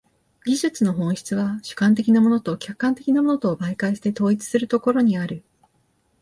[0.47, 5.43] 技術の本質は主観的なものと客観的なものとを媒介して統一するところにある。